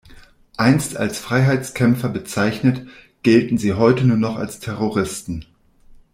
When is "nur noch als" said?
4.05-4.59